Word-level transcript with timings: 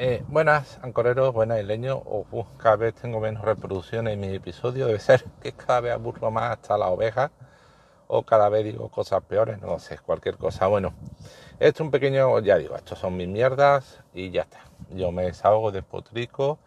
Eh, 0.00 0.22
buenas, 0.28 0.78
ancoreros, 0.82 1.34
buenas 1.34 1.58
isleños. 1.58 1.98
Uh, 2.04 2.44
cada 2.56 2.76
vez 2.76 2.94
tengo 2.94 3.18
menos 3.18 3.44
reproducciones 3.44 4.14
en 4.14 4.20
mi 4.20 4.32
episodio. 4.32 4.86
Debe 4.86 5.00
ser 5.00 5.24
que 5.42 5.50
cada 5.50 5.80
vez 5.80 5.92
aburro 5.92 6.30
más 6.30 6.52
hasta 6.52 6.78
la 6.78 6.86
oveja. 6.86 7.32
O 8.06 8.22
cada 8.22 8.48
vez 8.48 8.64
digo 8.64 8.90
cosas 8.90 9.24
peores, 9.24 9.60
no 9.60 9.80
sé, 9.80 9.98
cualquier 9.98 10.36
cosa. 10.36 10.68
Bueno, 10.68 10.94
esto 11.58 11.82
es 11.82 11.86
un 11.86 11.90
pequeño, 11.90 12.38
ya 12.38 12.58
digo, 12.58 12.76
estos 12.76 13.00
son 13.00 13.16
mis 13.16 13.26
mierdas 13.26 13.98
y 14.14 14.30
ya 14.30 14.42
está. 14.42 14.60
Yo 14.90 15.10
me 15.10 15.24
desahogo, 15.24 15.72
despotrico 15.72 16.60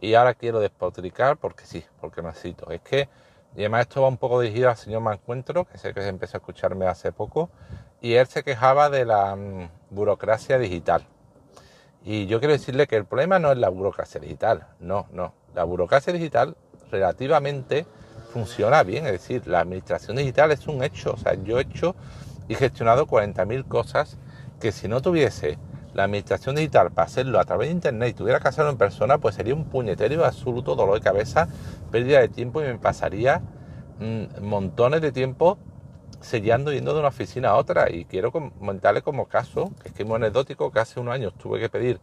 y 0.00 0.14
ahora 0.14 0.32
quiero 0.32 0.58
despotricar 0.58 1.36
porque 1.36 1.66
sí, 1.66 1.84
porque 2.00 2.22
necesito. 2.22 2.70
Es 2.70 2.80
que, 2.80 3.10
además 3.52 3.82
esto 3.82 4.00
va 4.00 4.08
un 4.08 4.16
poco 4.16 4.40
dirigido 4.40 4.70
al 4.70 4.78
señor 4.78 5.02
Mancuentro, 5.02 5.66
que 5.66 5.76
sé 5.76 5.92
que 5.92 6.00
se 6.00 6.08
empezó 6.08 6.38
a 6.38 6.40
escucharme 6.40 6.86
hace 6.86 7.12
poco, 7.12 7.50
y 8.00 8.14
él 8.14 8.26
se 8.28 8.42
quejaba 8.42 8.88
de 8.88 9.04
la 9.04 9.36
mm, 9.36 9.68
burocracia 9.90 10.58
digital 10.58 11.04
y 12.10 12.24
yo 12.24 12.38
quiero 12.38 12.54
decirle 12.54 12.86
que 12.86 12.96
el 12.96 13.04
problema 13.04 13.38
no 13.38 13.52
es 13.52 13.58
la 13.58 13.68
burocracia 13.68 14.18
digital, 14.18 14.66
no, 14.80 15.08
no. 15.12 15.34
La 15.54 15.64
burocracia 15.64 16.10
digital 16.10 16.56
relativamente 16.90 17.84
funciona 18.32 18.82
bien, 18.82 19.04
es 19.04 19.12
decir, 19.12 19.46
la 19.46 19.60
administración 19.60 20.16
digital 20.16 20.50
es 20.50 20.66
un 20.68 20.82
hecho. 20.82 21.12
O 21.12 21.16
sea, 21.18 21.34
yo 21.34 21.58
he 21.58 21.62
hecho 21.64 21.94
y 22.48 22.54
gestionado 22.54 23.06
40.000 23.06 23.68
cosas 23.68 24.16
que 24.58 24.72
si 24.72 24.88
no 24.88 25.02
tuviese 25.02 25.58
la 25.92 26.04
administración 26.04 26.56
digital 26.56 26.92
para 26.92 27.08
hacerlo 27.08 27.40
a 27.40 27.44
través 27.44 27.68
de 27.68 27.74
internet 27.74 28.08
y 28.08 28.14
tuviera 28.14 28.40
que 28.40 28.48
hacerlo 28.48 28.70
en 28.70 28.78
persona, 28.78 29.18
pues 29.18 29.34
sería 29.34 29.54
un 29.54 29.66
puñetero 29.66 30.24
absoluto 30.24 30.76
dolor 30.76 30.94
de 30.94 31.02
cabeza, 31.02 31.46
pérdida 31.90 32.20
de 32.20 32.28
tiempo 32.28 32.62
y 32.62 32.64
me 32.64 32.78
pasaría 32.78 33.42
mm, 34.00 34.42
montones 34.46 35.02
de 35.02 35.12
tiempo 35.12 35.58
sellando 36.20 36.72
yendo 36.72 36.92
de 36.94 37.00
una 37.00 37.08
oficina 37.08 37.50
a 37.50 37.56
otra. 37.56 37.90
Y 37.90 38.04
quiero 38.04 38.32
comentarle 38.32 39.02
como 39.02 39.26
caso, 39.26 39.72
que 39.82 39.88
es 39.88 39.94
que 39.94 40.02
es 40.02 40.08
muy 40.08 40.16
anecdótico, 40.16 40.70
que 40.70 40.80
hace 40.80 41.00
unos 41.00 41.14
años 41.14 41.34
tuve 41.34 41.60
que 41.60 41.68
pedir 41.68 42.00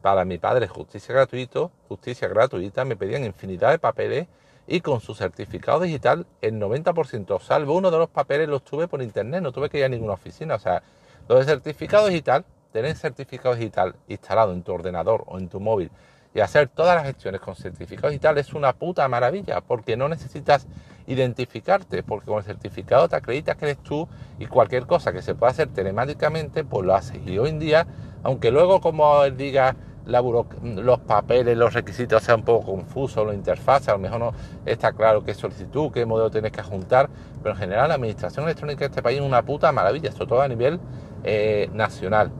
para 0.00 0.24
mi 0.24 0.38
padre 0.38 0.66
justicia 0.66 1.14
gratuita, 1.14 1.70
justicia 1.88 2.28
gratuita, 2.28 2.84
me 2.84 2.96
pedían 2.96 3.24
infinidad 3.24 3.70
de 3.70 3.78
papeles 3.78 4.26
y 4.66 4.80
con 4.80 5.00
su 5.00 5.14
certificado 5.14 5.80
digital 5.80 6.26
el 6.40 6.54
90%, 6.54 7.40
salvo 7.40 7.74
uno 7.74 7.90
de 7.90 7.98
los 7.98 8.08
papeles 8.08 8.48
los 8.48 8.62
tuve 8.62 8.88
por 8.88 9.02
internet, 9.02 9.42
no 9.42 9.52
tuve 9.52 9.68
que 9.70 9.78
ir 9.78 9.84
a 9.84 9.88
ninguna 9.88 10.14
oficina. 10.14 10.56
O 10.56 10.58
sea, 10.58 10.82
lo 11.28 11.36
de 11.38 11.44
certificado 11.44 12.08
digital, 12.08 12.44
tener 12.72 12.96
certificado 12.96 13.54
digital 13.54 13.94
instalado 14.08 14.52
en 14.52 14.62
tu 14.62 14.72
ordenador 14.72 15.24
o 15.26 15.38
en 15.38 15.48
tu 15.48 15.60
móvil 15.60 15.90
y 16.34 16.40
hacer 16.40 16.68
todas 16.68 16.96
las 16.96 17.04
gestiones 17.04 17.40
con 17.40 17.54
certificado 17.54 18.08
digital 18.08 18.38
es 18.38 18.54
una 18.54 18.72
puta 18.72 19.06
maravilla, 19.08 19.60
porque 19.60 19.96
no 19.96 20.08
necesitas 20.08 20.66
identificarte, 21.06 22.02
porque 22.02 22.26
con 22.26 22.38
el 22.38 22.44
certificado 22.44 23.08
te 23.08 23.16
acreditas 23.16 23.56
que 23.56 23.66
eres 23.66 23.78
tú 23.78 24.08
y 24.38 24.46
cualquier 24.46 24.86
cosa 24.86 25.12
que 25.12 25.20
se 25.20 25.34
pueda 25.34 25.52
hacer 25.52 25.68
telemáticamente, 25.68 26.64
pues 26.64 26.86
lo 26.86 26.94
haces. 26.94 27.20
Y 27.26 27.38
hoy 27.38 27.50
en 27.50 27.58
día, 27.58 27.86
aunque 28.22 28.50
luego 28.50 28.80
como 28.80 29.28
diga 29.30 29.76
los 30.04 30.98
papeles, 31.00 31.56
los 31.56 31.74
requisitos 31.74 32.22
sean 32.22 32.40
un 32.40 32.44
poco 32.44 32.72
confusos, 32.72 33.26
la 33.26 33.34
interfaz, 33.34 33.88
a 33.88 33.92
lo 33.92 33.98
mejor 33.98 34.18
no 34.18 34.32
está 34.66 34.92
claro 34.92 35.22
qué 35.22 35.34
solicitud, 35.34 35.92
qué 35.92 36.04
modelo 36.06 36.30
tienes 36.30 36.50
que 36.50 36.62
juntar, 36.62 37.08
pero 37.42 37.54
en 37.54 37.60
general 37.60 37.88
la 37.88 37.94
administración 37.94 38.44
electrónica 38.46 38.80
de 38.80 38.86
este 38.86 39.02
país 39.02 39.20
es 39.20 39.24
una 39.24 39.42
puta 39.42 39.70
maravilla, 39.70 40.10
sobre 40.10 40.26
todo 40.26 40.42
a 40.42 40.48
nivel 40.48 40.80
eh, 41.22 41.70
nacional. 41.72 42.32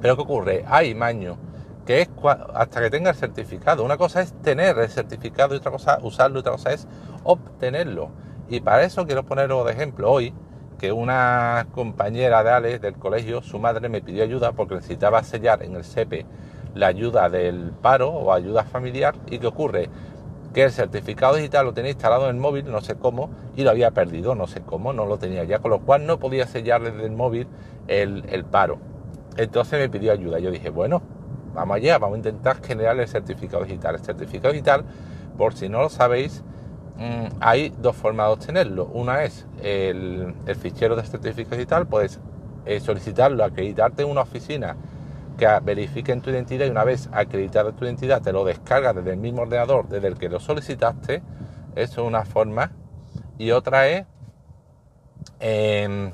Pero 0.00 0.16
¿qué 0.16 0.22
ocurre? 0.22 0.64
Hay 0.66 0.94
maño 0.94 1.36
que 1.86 2.02
es 2.02 2.08
hasta 2.54 2.80
que 2.80 2.90
tenga 2.90 3.10
el 3.10 3.16
certificado. 3.16 3.84
Una 3.84 3.96
cosa 3.96 4.22
es 4.22 4.32
tener 4.42 4.78
el 4.78 4.88
certificado 4.88 5.54
y 5.54 5.58
otra 5.58 5.70
cosa 5.70 5.98
usarlo 6.02 6.40
otra 6.40 6.52
cosa 6.52 6.72
es 6.72 6.86
obtenerlo. 7.22 8.10
Y 8.48 8.60
para 8.60 8.84
eso 8.84 9.06
quiero 9.06 9.24
poneros 9.24 9.64
de 9.66 9.72
ejemplo 9.72 10.10
hoy 10.10 10.34
que 10.78 10.92
una 10.92 11.66
compañera 11.72 12.42
de 12.42 12.50
Alex 12.50 12.80
del 12.80 12.94
colegio, 12.94 13.42
su 13.42 13.58
madre 13.58 13.88
me 13.88 14.02
pidió 14.02 14.24
ayuda 14.24 14.52
porque 14.52 14.74
necesitaba 14.74 15.22
sellar 15.22 15.62
en 15.62 15.76
el 15.76 15.84
SEPE 15.84 16.26
la 16.74 16.88
ayuda 16.88 17.30
del 17.30 17.72
paro 17.80 18.10
o 18.10 18.32
ayuda 18.32 18.64
familiar 18.64 19.14
y 19.30 19.38
que 19.38 19.46
ocurre 19.46 19.88
que 20.52 20.64
el 20.64 20.72
certificado 20.72 21.36
digital 21.36 21.66
lo 21.66 21.74
tenía 21.74 21.90
instalado 21.90 22.24
en 22.24 22.36
el 22.36 22.40
móvil, 22.40 22.70
no 22.70 22.80
sé 22.80 22.94
cómo, 22.94 23.30
y 23.56 23.62
lo 23.62 23.70
había 23.70 23.90
perdido, 23.90 24.34
no 24.34 24.46
sé 24.46 24.60
cómo, 24.60 24.92
no 24.92 25.04
lo 25.04 25.18
tenía 25.18 25.44
ya, 25.44 25.58
con 25.58 25.70
lo 25.70 25.80
cual 25.80 26.06
no 26.06 26.18
podía 26.18 26.46
sellar 26.46 26.82
desde 26.82 27.04
el 27.04 27.12
móvil 27.12 27.48
el, 27.88 28.24
el 28.28 28.44
paro. 28.44 28.78
Entonces 29.36 29.80
me 29.80 29.88
pidió 29.88 30.12
ayuda. 30.12 30.38
Yo 30.38 30.52
dije, 30.52 30.70
bueno, 30.70 31.02
vamos 31.54 31.76
allá, 31.76 31.98
vamos 31.98 32.16
a 32.16 32.18
intentar 32.18 32.62
generar 32.62 32.98
el 32.98 33.08
certificado 33.08 33.64
digital. 33.64 33.94
El 33.94 34.00
certificado 34.00 34.52
digital, 34.52 34.84
por 35.38 35.54
si 35.54 35.68
no 35.68 35.80
lo 35.80 35.88
sabéis, 35.88 36.42
mm, 36.96 37.36
hay 37.40 37.72
dos 37.80 37.96
formas 37.96 38.26
de 38.26 38.32
obtenerlo. 38.32 38.86
Una 38.86 39.24
es 39.24 39.46
el, 39.62 40.34
fichero 40.60 40.96
de 40.96 41.04
certificado 41.04 41.56
digital, 41.56 41.86
puedes 41.86 42.20
eh, 42.66 42.80
solicitarlo, 42.80 43.44
acreditarte 43.44 44.02
en 44.02 44.10
una 44.10 44.22
oficina 44.22 44.76
que 45.36 45.48
verifiquen 45.62 46.20
tu 46.20 46.30
identidad 46.30 46.66
y 46.66 46.70
una 46.70 46.84
vez 46.84 47.08
acreditada 47.12 47.72
tu 47.72 47.84
identidad 47.84 48.22
te 48.22 48.32
lo 48.32 48.44
descargas 48.44 48.94
desde 48.94 49.10
el 49.10 49.16
mismo 49.16 49.42
ordenador 49.42 49.88
desde 49.88 50.08
el 50.08 50.16
que 50.16 50.28
lo 50.28 50.40
solicitaste. 50.40 51.22
Eso 51.74 52.02
es 52.02 52.06
una 52.06 52.24
forma. 52.24 52.70
Y 53.38 53.50
otra 53.50 53.88
es 53.88 54.06
em, 55.40 56.12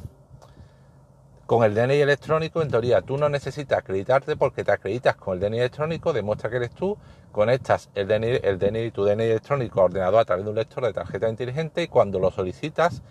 con 1.50 1.64
el 1.64 1.74
DNI 1.74 2.00
electrónico, 2.00 2.62
en 2.62 2.70
teoría, 2.70 3.02
tú 3.02 3.18
no 3.18 3.28
necesitas 3.28 3.80
acreditarte 3.80 4.36
porque 4.36 4.62
te 4.62 4.70
acreditas 4.70 5.16
con 5.16 5.34
el 5.34 5.40
DNI 5.40 5.58
electrónico, 5.58 6.12
demuestra 6.12 6.48
que 6.48 6.58
eres 6.58 6.70
tú, 6.70 6.96
conectas 7.32 7.90
el 7.96 8.06
DNI, 8.06 8.38
el 8.44 8.56
DNI, 8.56 8.92
tu 8.92 9.04
DNI 9.04 9.24
electrónico 9.24 9.82
ordenado 9.82 10.20
a 10.20 10.24
través 10.24 10.44
de 10.44 10.50
un 10.50 10.54
lector 10.54 10.84
de 10.84 10.92
tarjeta 10.92 11.28
inteligente 11.28 11.82
y 11.82 11.88
cuando 11.88 12.20
lo 12.20 12.30
solicitas, 12.30 13.02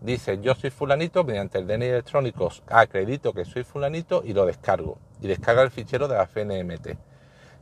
dices 0.00 0.38
yo 0.40 0.54
soy 0.54 0.70
fulanito, 0.70 1.24
mediante 1.24 1.58
el 1.58 1.66
DNI 1.66 1.86
electrónico 1.86 2.52
acredito 2.68 3.32
que 3.32 3.44
soy 3.44 3.64
fulanito 3.64 4.22
y 4.24 4.32
lo 4.32 4.46
descargo. 4.46 4.96
Y 5.20 5.26
descarga 5.26 5.62
el 5.62 5.72
fichero 5.72 6.06
de 6.06 6.18
la 6.18 6.28
FNMT. 6.28 6.96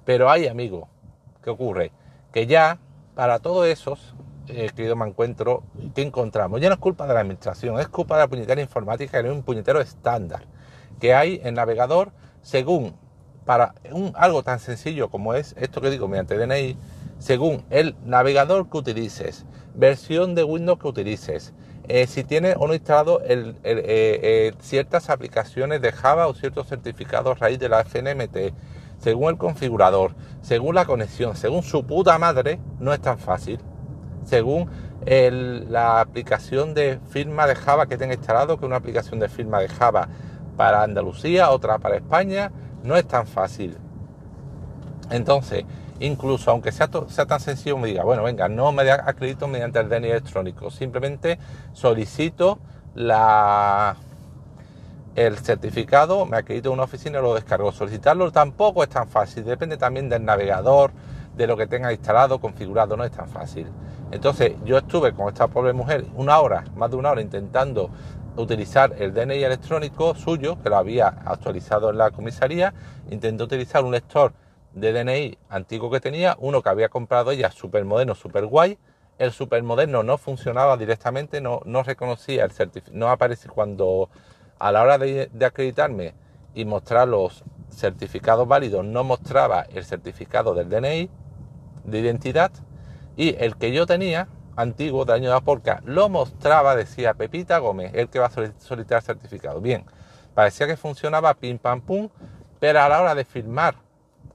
Pero 0.05 0.29
hay, 0.29 0.49
amigo, 0.49 0.87
¿qué 1.43 1.49
ocurre? 1.49 1.93
Que 2.31 2.47
ya 2.47 2.79
para 3.15 3.39
todos 3.39 3.67
esos 3.69 4.15
eh, 4.49 4.71
querido 4.75 4.97
me 4.97 5.07
encuentro, 5.07 5.63
¿qué 5.95 6.03
encontramos? 6.03 6.61
Ya 6.61 6.69
no 6.69 6.75
es 6.75 6.81
culpa 6.81 7.07
de 7.07 7.15
la 7.15 7.21
administración, 7.21 7.79
es 7.79 7.89
culpa 7.89 8.17
de 8.17 8.23
la 8.23 8.29
puñetera 8.29 8.61
informática, 8.61 9.21
que 9.21 9.29
es 9.29 9.35
un 9.35 9.43
puñetero 9.43 9.81
estándar 9.81 10.43
que 11.01 11.15
hay 11.15 11.41
en 11.45 11.55
navegador 11.55 12.13
según, 12.43 12.95
para 13.45 13.75
un, 13.93 14.13
algo 14.15 14.43
tan 14.43 14.59
sencillo 14.59 15.09
como 15.09 15.35
es 15.35 15.55
esto 15.59 15.81
que 15.81 15.91
digo 15.91 16.09
mediante 16.09 16.37
DNI, 16.37 16.77
según 17.19 17.65
el 17.71 17.97
navegador 18.05 18.69
que 18.71 18.79
utilices, 18.79 19.47
versión 19.75 20.35
de 20.35 20.45
Windows 20.45 20.79
que 20.79 20.89
utilices, 20.89 21.53
eh, 21.89 22.07
si 22.07 22.25
tienes 22.25 22.57
o 22.59 22.67
no 22.67 22.75
instalado 22.75 23.21
el, 23.21 23.57
eh, 23.63 24.53
ciertas 24.61 25.09
aplicaciones 25.11 25.81
de 25.81 25.93
Java 25.93 26.27
o 26.27 26.35
ciertos 26.35 26.69
certificados 26.69 27.39
raíz 27.39 27.59
de 27.59 27.69
la 27.69 27.81
FNMT, 27.81 28.53
según 28.99 29.31
el 29.31 29.39
configurador, 29.39 30.15
según 30.41 30.75
la 30.75 30.85
conexión, 30.85 31.37
según 31.37 31.63
su 31.63 31.85
puta 31.87 32.19
madre, 32.19 32.59
no 32.81 32.93
es 32.93 33.01
tan 33.01 33.19
fácil 33.19 33.61
según 34.27 34.69
la 35.07 36.01
aplicación 36.01 36.75
de 36.75 36.99
firma 37.11 37.47
de 37.47 37.55
Java 37.55 37.87
que 37.87 37.97
tenga 37.97 38.15
instalado, 38.15 38.59
que 38.59 38.67
una 38.67 38.77
aplicación 38.77 39.21
de 39.21 39.29
firma 39.29 39.61
de 39.61 39.69
Java 39.69 40.09
para 40.57 40.83
Andalucía, 40.83 41.51
otra 41.51 41.79
para 41.79 41.97
España, 41.97 42.51
no 42.83 42.97
es 42.97 43.07
tan 43.07 43.27
fácil. 43.27 43.77
Entonces, 45.11 45.65
incluso 46.01 46.51
aunque 46.51 46.73
sea, 46.73 46.89
tan 46.89 47.41
sencillo, 47.41 47.79
me 47.79 47.89
diga, 47.89 48.05
bueno, 48.05 48.23
venga, 48.23 48.49
no 48.49 48.73
me 48.73 48.91
acredito 48.91 49.49
mediante 49.49 49.79
el 49.79 49.89
DNI 49.89 50.11
electrónico, 50.11 50.71
simplemente 50.71 51.39
solicito 51.73 52.59
la, 52.95 53.97
el 55.15 55.39
certificado, 55.39 56.27
me 56.27 56.37
acredito 56.37 56.69
en 56.71 56.75
una 56.75 56.85
oficina 56.85 57.19
y 57.19 57.23
lo 57.23 57.35
descargo. 57.35 57.73
Solicitarlo 57.73 58.31
tampoco 58.33 58.83
es 58.83 58.89
tan 58.89 59.09
fácil, 59.09 59.45
depende 59.45 59.77
también 59.77 60.09
del 60.09 60.25
navegador, 60.25 60.91
de 61.37 61.47
lo 61.47 61.57
que 61.57 61.67
tenga 61.67 61.93
instalado, 61.93 62.41
configurado, 62.41 62.97
no 62.97 63.05
es 63.05 63.13
tan 63.13 63.29
fácil. 63.29 63.67
Entonces 64.11 64.53
yo 64.65 64.79
estuve 64.79 65.13
con 65.13 65.29
esta 65.29 65.49
pobre 65.49 65.73
mujer 65.73 66.07
una 66.15 66.39
hora, 66.41 66.65
más 66.77 66.91
de 66.91 66.97
una 66.97 67.11
hora, 67.11 67.21
intentando 67.21 67.91
utilizar 68.37 68.95
el 68.99 69.13
DNI 69.13 69.43
electrónico 69.43 70.15
suyo, 70.15 70.61
que 70.63 70.71
lo 70.71 70.77
había 70.77 71.09
actualizado 71.09 71.91
en 71.91 71.99
la 71.99 72.11
comisaría, 72.11 72.73
intenté 73.11 73.43
utilizar 73.43 73.85
un 73.85 73.93
lector 73.93 74.33
de 74.73 74.93
DNI 74.93 75.39
antiguo 75.49 75.91
que 75.91 76.01
tenía, 76.01 76.37
uno 76.39 76.63
que 76.63 76.69
había 76.69 76.89
comprado 76.89 77.31
ella, 77.31 77.51
súper 77.51 77.85
moderno, 77.85 78.15
súper 78.15 78.47
guay. 78.47 78.79
El 79.19 79.33
súper 79.33 79.63
moderno 79.63 80.03
no 80.03 80.19
funcionaba 80.19 80.77
directamente, 80.77 81.41
no, 81.41 81.61
no 81.65 81.83
reconocía 81.83 82.45
el 82.45 82.51
certificado, 82.51 82.99
no 82.99 83.09
aparecía 83.09 83.51
cuando 83.51 84.11
a 84.59 84.71
la 84.71 84.83
hora 84.83 84.99
de, 84.99 85.31
de 85.33 85.47
acreditarme 85.47 86.15
y 86.55 86.67
mostrar 86.67 87.09
los 87.09 87.43
certificados 87.71 88.47
válidos, 88.47 88.85
no 88.85 89.05
mostraba 89.05 89.63
el 89.63 89.85
certificado 89.85 90.55
del 90.55 90.69
DNI 90.69 91.11
de 91.87 92.01
identidad 92.01 92.51
y 93.17 93.35
el 93.43 93.57
que 93.57 93.73
yo 93.73 93.87
tenía, 93.87 94.29
antiguo, 94.57 95.05
de 95.05 95.15
año 95.15 95.29
de 95.29 95.35
la 95.35 95.41
porca, 95.41 95.81
lo 95.85 96.09
mostraba, 96.09 96.77
decía 96.77 97.15
Pepita 97.15 97.59
Gómez, 97.59 97.93
el 97.95 98.09
que 98.09 98.19
va 98.19 98.27
a 98.27 98.31
solicitar 98.59 99.03
certificado. 99.03 99.61
Bien, 99.61 99.85
parecía 100.35 100.67
que 100.67 100.77
funcionaba 100.77 101.35
pim 101.35 101.59
pam 101.59 101.81
pum, 101.81 102.09
pero 102.59 102.81
a 102.81 102.89
la 102.89 103.01
hora 103.01 103.15
de 103.15 103.25
firmar 103.25 103.77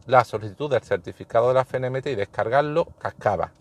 la 0.08 0.24
solicitud 0.24 0.70
del 0.70 0.82
certificado 0.82 1.50
de 1.50 1.54
la 1.54 1.66
FNMT 1.66 2.08
y 2.08 2.16
descargarlo, 2.16 2.86
cascaba. 2.98 3.52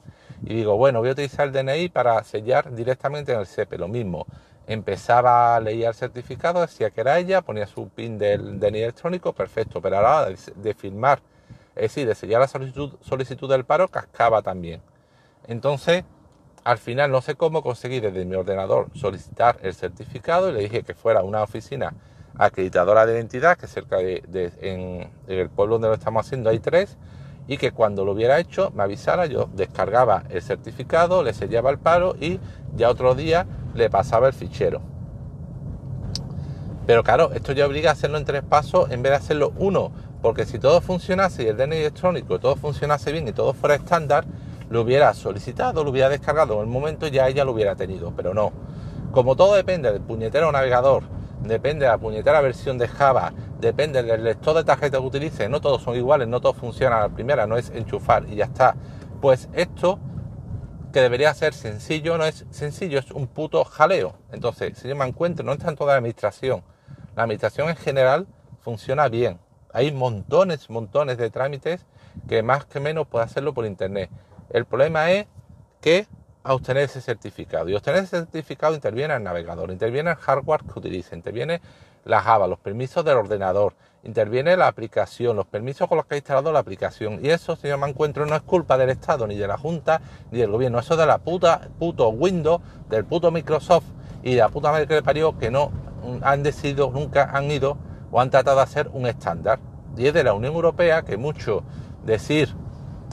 Y 0.42 0.54
digo, 0.54 0.76
bueno, 0.76 1.00
voy 1.00 1.10
a 1.10 1.12
utilizar 1.12 1.46
el 1.46 1.52
DNI 1.52 1.90
para 1.90 2.22
sellar 2.24 2.74
directamente 2.74 3.32
en 3.32 3.40
el 3.40 3.46
SEPE, 3.46 3.76
lo 3.76 3.88
mismo. 3.88 4.26
Empezaba 4.66 5.56
a 5.56 5.60
leer 5.60 5.88
el 5.88 5.94
certificado, 5.94 6.60
decía 6.62 6.90
que 6.90 7.02
era 7.02 7.18
ella, 7.18 7.42
ponía 7.42 7.66
su 7.66 7.88
PIN 7.88 8.18
del 8.18 8.58
DNI 8.58 8.82
electrónico, 8.82 9.32
perfecto, 9.34 9.82
pero 9.82 9.98
a 9.98 10.02
la 10.02 10.20
hora 10.20 10.36
de 10.56 10.74
firmar 10.74 11.20
Es 11.76 11.82
decir, 11.82 12.06
de 12.06 12.14
sellar 12.14 12.40
la 12.40 12.48
solicitud, 12.48 12.98
solicitud 13.00 13.48
del 13.48 13.64
paro, 13.64 13.88
cascaba 13.88 14.42
también. 14.42 14.82
Entonces, 15.46 16.04
al 16.64 16.78
final 16.78 17.10
no 17.10 17.20
sé 17.22 17.34
cómo 17.34 17.62
conseguí 17.62 18.00
desde 18.00 18.24
mi 18.24 18.34
ordenador 18.34 18.88
solicitar 18.94 19.58
el 19.62 19.74
certificado 19.74 20.50
y 20.50 20.52
le 20.52 20.60
dije 20.60 20.82
que 20.82 20.94
fuera 20.94 21.20
a 21.20 21.22
una 21.22 21.42
oficina 21.42 21.94
acreditadora 22.36 23.06
de 23.06 23.14
identidad, 23.14 23.56
que 23.56 23.66
cerca 23.66 23.96
de, 23.96 24.52
en, 24.60 25.10
el 25.26 25.50
pueblo 25.50 25.74
donde 25.74 25.88
lo 25.88 25.94
estamos 25.94 26.26
haciendo 26.26 26.50
hay 26.50 26.58
tres, 26.58 26.96
y 27.46 27.56
que 27.56 27.72
cuando 27.72 28.04
lo 28.04 28.12
hubiera 28.12 28.38
hecho 28.38 28.70
me 28.70 28.82
avisara, 28.82 29.26
yo 29.26 29.48
descargaba 29.54 30.24
el 30.30 30.42
certificado, 30.42 31.22
le 31.22 31.32
sellaba 31.34 31.70
el 31.70 31.78
paro 31.78 32.14
y 32.20 32.38
ya 32.76 32.88
otro 32.90 33.14
día 33.14 33.46
le 33.74 33.90
pasaba 33.90 34.28
el 34.28 34.32
fichero. 34.32 34.80
Pero 36.86 37.02
claro, 37.02 37.32
esto 37.32 37.52
ya 37.52 37.66
obliga 37.66 37.90
a 37.90 37.92
hacerlo 37.94 38.18
en 38.18 38.24
tres 38.24 38.42
pasos 38.42 38.90
en 38.90 39.02
vez 39.02 39.10
de 39.10 39.16
hacerlo 39.16 39.52
uno, 39.56 39.92
porque 40.22 40.44
si 40.44 40.58
todo 40.58 40.80
funcionase 40.80 41.44
y 41.44 41.46
el 41.48 41.56
DNI 41.56 41.76
electrónico 41.76 42.38
todo 42.38 42.56
funcionase 42.56 43.12
bien 43.12 43.28
y 43.28 43.32
todo 43.32 43.54
fuera 43.54 43.74
estándar, 43.74 44.24
lo 44.68 44.82
hubiera 44.82 45.12
solicitado, 45.14 45.82
lo 45.82 45.90
hubiera 45.90 46.08
descargado 46.08 46.54
en 46.54 46.60
el 46.60 46.66
momento 46.66 47.06
y 47.06 47.10
ya 47.10 47.28
ella 47.28 47.44
lo 47.44 47.52
hubiera 47.52 47.74
tenido, 47.74 48.12
pero 48.16 48.34
no. 48.34 48.52
Como 49.10 49.34
todo 49.34 49.54
depende 49.54 49.90
del 49.90 50.00
puñetero 50.00 50.52
navegador, 50.52 51.02
depende 51.42 51.86
de 51.86 51.90
la 51.90 51.98
puñetera 51.98 52.40
versión 52.40 52.78
de 52.78 52.86
Java, 52.86 53.32
depende 53.58 54.02
del 54.02 54.22
lector 54.22 54.56
de 54.56 54.64
tarjeta 54.64 54.98
que 54.98 55.04
utilice, 55.04 55.48
no 55.48 55.60
todos 55.60 55.82
son 55.82 55.96
iguales, 55.96 56.28
no 56.28 56.40
todos 56.40 56.56
funcionan 56.56 57.00
la 57.00 57.08
primera, 57.08 57.46
no 57.46 57.56
es 57.56 57.70
enchufar 57.70 58.26
y 58.28 58.36
ya 58.36 58.44
está. 58.44 58.76
Pues 59.20 59.48
esto, 59.54 59.98
que 60.92 61.00
debería 61.00 61.34
ser 61.34 61.54
sencillo, 61.54 62.18
no 62.18 62.24
es 62.24 62.46
sencillo, 62.50 62.98
es 62.98 63.10
un 63.10 63.26
puto 63.26 63.64
jaleo. 63.64 64.14
Entonces, 64.32 64.78
si 64.78 64.88
yo 64.88 64.94
me 64.94 65.06
encuentro, 65.06 65.44
no 65.44 65.52
es 65.52 65.58
tanto 65.58 65.84
de 65.84 65.92
la 65.92 65.96
administración, 65.96 66.62
la 67.16 67.24
administración 67.24 67.68
en 67.68 67.76
general 67.76 68.26
funciona 68.60 69.08
bien. 69.08 69.38
Hay 69.72 69.92
montones, 69.92 70.68
montones 70.70 71.18
de 71.18 71.30
trámites 71.30 71.86
que 72.28 72.42
más 72.42 72.64
que 72.64 72.80
menos 72.80 73.06
puede 73.06 73.24
hacerlo 73.24 73.54
por 73.54 73.66
internet. 73.66 74.10
El 74.50 74.64
problema 74.64 75.10
es 75.10 75.26
que 75.80 76.06
a 76.42 76.54
obtener 76.54 76.84
ese 76.84 77.00
certificado. 77.00 77.68
Y 77.68 77.74
obtener 77.74 78.04
ese 78.04 78.18
certificado 78.18 78.74
interviene 78.74 79.14
el 79.14 79.22
navegador, 79.22 79.70
interviene 79.70 80.10
el 80.10 80.16
hardware 80.16 80.62
que 80.64 80.78
utilice, 80.78 81.14
interviene 81.14 81.60
la 82.04 82.20
Java, 82.22 82.46
los 82.46 82.58
permisos 82.58 83.04
del 83.04 83.18
ordenador, 83.18 83.74
interviene 84.02 84.56
la 84.56 84.66
aplicación, 84.66 85.36
los 85.36 85.46
permisos 85.46 85.86
con 85.86 85.98
los 85.98 86.06
que 86.06 86.14
ha 86.14 86.18
instalado 86.18 86.50
la 86.50 86.60
aplicación. 86.60 87.20
Y 87.22 87.28
eso, 87.28 87.56
si 87.56 87.68
yo 87.68 87.76
me 87.76 87.88
encuentro, 87.88 88.24
no 88.24 88.34
es 88.34 88.42
culpa 88.42 88.78
del 88.78 88.90
Estado, 88.90 89.26
ni 89.26 89.36
de 89.36 89.46
la 89.46 89.58
Junta, 89.58 90.00
ni 90.30 90.38
del 90.38 90.50
gobierno. 90.50 90.78
Eso 90.78 90.94
es 90.94 91.00
de 91.00 91.06
la 91.06 91.18
puta, 91.18 91.68
puto 91.78 92.08
Windows, 92.08 92.62
del 92.88 93.04
puto 93.04 93.30
Microsoft 93.30 93.84
y 94.22 94.34
de 94.34 94.40
la 94.40 94.48
puta 94.48 94.70
madre 94.70 94.86
que 94.86 94.94
le 94.94 95.02
parió 95.02 95.38
que 95.38 95.50
no 95.50 95.70
han 96.22 96.42
decidido, 96.42 96.90
nunca 96.90 97.30
han 97.30 97.50
ido 97.50 97.76
o 98.10 98.20
han 98.20 98.30
tratado 98.30 98.58
de 98.58 98.62
hacer 98.62 98.90
un 98.92 99.06
estándar. 99.06 99.58
Y 99.96 100.06
es 100.06 100.14
de 100.14 100.24
la 100.24 100.34
Unión 100.34 100.54
Europea 100.54 101.02
que 101.02 101.16
mucho 101.16 101.62
decir 102.04 102.54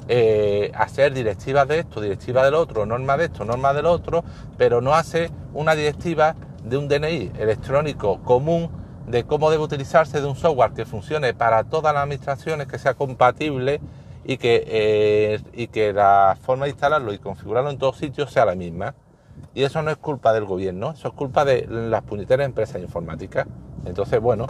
eh, 0.09 0.71
hacer 0.73 1.13
directivas 1.13 1.67
de 1.67 1.79
esto, 1.79 1.99
directivas 1.99 2.45
del 2.45 2.53
otro, 2.53 2.85
norma 2.85 3.17
de 3.17 3.25
esto, 3.25 3.43
norma 3.43 3.73
del 3.73 3.85
otro, 3.87 4.23
pero 4.57 4.79
no 4.79 4.93
hace 4.93 5.31
una 5.53 5.75
directiva 5.75 6.35
de 6.63 6.77
un 6.77 6.87
DNI 6.87 7.31
electrónico 7.37 8.21
común 8.23 8.69
de 9.07 9.23
cómo 9.23 9.49
debe 9.49 9.63
utilizarse 9.63 10.21
de 10.21 10.27
un 10.27 10.35
software 10.35 10.71
que 10.71 10.85
funcione 10.85 11.33
para 11.33 11.63
todas 11.63 11.93
las 11.93 12.03
administraciones, 12.03 12.67
que 12.67 12.77
sea 12.77 12.93
compatible 12.93 13.81
y 14.23 14.37
que, 14.37 14.63
eh, 14.67 15.39
y 15.53 15.67
que 15.67 15.93
la 15.93 16.37
forma 16.41 16.65
de 16.65 16.71
instalarlo 16.71 17.13
y 17.13 17.17
configurarlo 17.17 17.69
en 17.69 17.77
todos 17.77 17.97
sitios 17.97 18.31
sea 18.31 18.45
la 18.45 18.55
misma. 18.55 18.95
Y 19.53 19.63
eso 19.63 19.81
no 19.81 19.91
es 19.91 19.97
culpa 19.97 20.33
del 20.33 20.45
gobierno, 20.45 20.91
eso 20.91 21.07
es 21.07 21.13
culpa 21.13 21.45
de 21.45 21.67
las 21.67 22.03
puñeteras 22.03 22.45
empresas 22.45 22.81
informáticas. 22.81 23.47
Entonces, 23.85 24.19
bueno, 24.19 24.47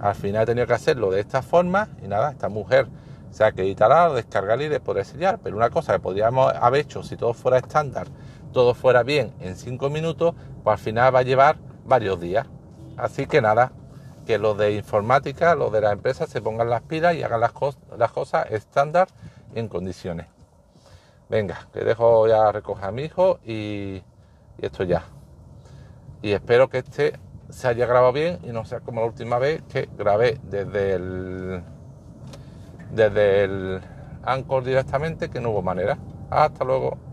al 0.00 0.14
final 0.14 0.42
he 0.42 0.46
tenido 0.46 0.66
que 0.66 0.74
hacerlo 0.74 1.10
de 1.10 1.20
esta 1.20 1.42
forma 1.42 1.88
y 2.02 2.08
nada, 2.08 2.30
esta 2.30 2.48
mujer 2.48 2.86
se 3.30 3.44
acreditará, 3.44 4.08
descargar 4.10 4.60
y 4.62 4.68
de 4.68 4.80
poder 4.80 5.04
sellar. 5.04 5.38
Pero 5.42 5.56
una 5.56 5.70
cosa 5.70 5.92
que 5.92 6.00
podríamos 6.00 6.52
haber 6.54 6.82
hecho 6.82 7.02
si 7.02 7.16
todo 7.16 7.34
fuera 7.34 7.58
estándar, 7.58 8.06
todo 8.52 8.74
fuera 8.74 9.02
bien 9.02 9.32
en 9.40 9.56
5 9.56 9.90
minutos, 9.90 10.34
pues 10.62 10.78
al 10.78 10.78
final 10.78 11.14
va 11.14 11.20
a 11.20 11.22
llevar 11.22 11.56
varios 11.84 12.20
días. 12.20 12.46
Así 12.96 13.26
que 13.26 13.40
nada, 13.40 13.72
que 14.26 14.38
los 14.38 14.56
de 14.56 14.72
informática, 14.72 15.54
los 15.54 15.72
de 15.72 15.80
las 15.80 15.92
empresas 15.92 16.28
se 16.28 16.40
pongan 16.40 16.70
las 16.70 16.82
pilas 16.82 17.14
y 17.14 17.22
hagan 17.22 17.40
las, 17.40 17.52
cosas 17.52 18.50
estándar 18.50 19.08
en 19.54 19.68
condiciones. 19.68 20.26
Venga, 21.28 21.68
que 21.72 21.80
dejo 21.80 22.26
ya 22.26 22.50
recoger 22.50 22.84
a 22.86 22.92
mi 22.92 23.02
hijo 23.02 23.38
y, 23.44 24.02
y 24.58 24.66
esto 24.66 24.84
ya. 24.84 25.04
Y 26.22 26.32
espero 26.32 26.68
que 26.68 26.78
este 26.78 27.18
se 27.50 27.68
haya 27.68 27.86
grabado 27.86 28.12
bien 28.12 28.38
y 28.42 28.48
no 28.48 28.64
sea 28.64 28.80
como 28.80 29.00
la 29.00 29.06
última 29.06 29.38
vez 29.38 29.62
que 29.68 29.88
grabé 29.96 30.38
desde 30.42 30.94
el 30.94 31.62
desde 32.90 33.44
el 33.44 33.80
Anchor 34.24 34.64
directamente 34.64 35.28
que 35.28 35.40
no 35.40 35.50
hubo 35.50 35.62
manera. 35.62 35.98
Hasta 36.30 36.64
luego. 36.64 36.98